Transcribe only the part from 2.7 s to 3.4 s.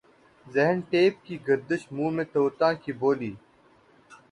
کی بولی